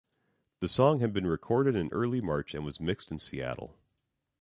[0.61, 3.77] The song had been recorded in early March and was mixed in Seattle.